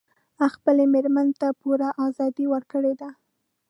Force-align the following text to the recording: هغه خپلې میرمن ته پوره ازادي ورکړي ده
هغه 0.39 0.53
خپلې 0.55 0.83
میرمن 0.93 1.27
ته 1.39 1.47
پوره 1.61 1.89
ازادي 2.07 2.45
ورکړي 2.53 2.93
ده 3.01 3.09